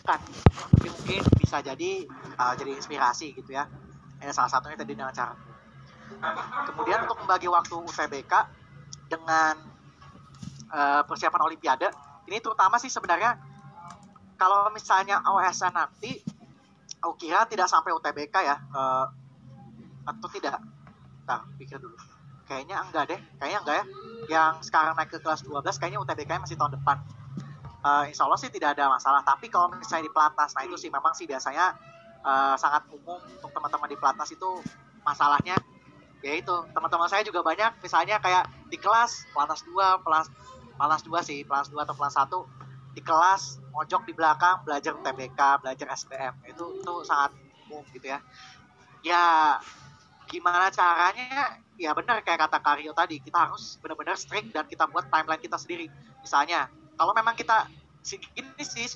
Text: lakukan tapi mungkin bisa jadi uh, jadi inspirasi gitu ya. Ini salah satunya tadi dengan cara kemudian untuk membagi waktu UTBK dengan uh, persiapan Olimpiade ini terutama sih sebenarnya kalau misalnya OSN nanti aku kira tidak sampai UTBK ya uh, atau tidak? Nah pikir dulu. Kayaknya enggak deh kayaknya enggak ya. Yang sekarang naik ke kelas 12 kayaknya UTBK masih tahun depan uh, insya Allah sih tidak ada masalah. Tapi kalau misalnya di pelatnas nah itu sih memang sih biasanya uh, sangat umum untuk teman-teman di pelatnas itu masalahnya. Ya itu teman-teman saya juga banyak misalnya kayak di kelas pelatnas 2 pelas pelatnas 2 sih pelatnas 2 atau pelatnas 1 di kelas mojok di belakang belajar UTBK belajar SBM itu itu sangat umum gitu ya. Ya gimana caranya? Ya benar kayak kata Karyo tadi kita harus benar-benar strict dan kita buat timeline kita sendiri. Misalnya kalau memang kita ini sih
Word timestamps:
lakukan 0.00 0.20
tapi 0.56 0.88
mungkin 0.88 1.20
bisa 1.36 1.60
jadi 1.60 1.90
uh, 2.40 2.54
jadi 2.56 2.72
inspirasi 2.72 3.36
gitu 3.36 3.52
ya. 3.52 3.68
Ini 4.20 4.32
salah 4.32 4.48
satunya 4.52 4.76
tadi 4.76 4.96
dengan 4.96 5.12
cara 5.12 5.36
kemudian 6.66 7.06
untuk 7.06 7.22
membagi 7.22 7.46
waktu 7.46 7.70
UTBK 7.70 8.32
dengan 9.06 9.54
uh, 10.74 11.02
persiapan 11.06 11.46
Olimpiade 11.46 11.88
ini 12.26 12.42
terutama 12.42 12.82
sih 12.82 12.90
sebenarnya 12.90 13.38
kalau 14.34 14.68
misalnya 14.74 15.22
OSN 15.22 15.70
nanti 15.70 16.18
aku 16.98 17.14
kira 17.14 17.46
tidak 17.46 17.70
sampai 17.70 17.94
UTBK 17.94 18.34
ya 18.42 18.56
uh, 18.74 19.06
atau 20.08 20.28
tidak? 20.32 20.58
Nah 21.28 21.46
pikir 21.60 21.78
dulu. 21.78 21.94
Kayaknya 22.48 22.82
enggak 22.82 23.04
deh 23.14 23.20
kayaknya 23.38 23.58
enggak 23.62 23.76
ya. 23.78 23.84
Yang 24.30 24.68
sekarang 24.68 24.98
naik 24.98 25.14
ke 25.14 25.18
kelas 25.22 25.46
12 25.46 25.62
kayaknya 25.78 26.00
UTBK 26.02 26.42
masih 26.42 26.58
tahun 26.58 26.74
depan 26.80 26.98
uh, 27.84 28.04
insya 28.08 28.24
Allah 28.28 28.40
sih 28.40 28.50
tidak 28.52 28.76
ada 28.76 28.88
masalah. 28.92 29.24
Tapi 29.24 29.48
kalau 29.48 29.72
misalnya 29.72 30.08
di 30.08 30.12
pelatnas 30.12 30.52
nah 30.56 30.62
itu 30.64 30.76
sih 30.76 30.90
memang 30.92 31.12
sih 31.16 31.24
biasanya 31.24 31.76
uh, 32.24 32.54
sangat 32.56 32.86
umum 32.92 33.20
untuk 33.20 33.50
teman-teman 33.52 33.88
di 33.88 33.98
pelatnas 33.98 34.30
itu 34.32 34.50
masalahnya. 35.04 35.56
Ya 36.20 36.36
itu 36.36 36.52
teman-teman 36.76 37.08
saya 37.08 37.24
juga 37.24 37.40
banyak 37.40 37.80
misalnya 37.80 38.20
kayak 38.20 38.44
di 38.68 38.76
kelas 38.76 39.24
pelatnas 39.32 39.64
2 39.64 40.04
pelas 40.04 40.28
pelatnas 40.76 41.02
2 41.04 41.16
sih 41.24 41.38
pelatnas 41.48 41.72
2 41.72 41.80
atau 41.80 41.94
pelatnas 41.96 42.18
1 42.28 42.96
di 42.96 43.00
kelas 43.00 43.42
mojok 43.70 44.02
di 44.04 44.12
belakang 44.12 44.60
belajar 44.66 44.92
UTBK 44.98 45.40
belajar 45.62 45.86
SBM 45.94 46.34
itu 46.44 46.64
itu 46.82 46.94
sangat 47.08 47.32
umum 47.64 47.86
gitu 47.96 48.12
ya. 48.12 48.20
Ya 49.00 49.24
gimana 50.28 50.68
caranya? 50.68 51.56
Ya 51.80 51.96
benar 51.96 52.20
kayak 52.20 52.44
kata 52.44 52.60
Karyo 52.60 52.92
tadi 52.92 53.16
kita 53.24 53.48
harus 53.48 53.80
benar-benar 53.80 54.20
strict 54.20 54.52
dan 54.52 54.68
kita 54.68 54.84
buat 54.92 55.08
timeline 55.08 55.40
kita 55.40 55.56
sendiri. 55.56 55.88
Misalnya 56.20 56.68
kalau 57.00 57.16
memang 57.16 57.32
kita 57.32 57.64
ini 58.36 58.60
sih 58.60 58.92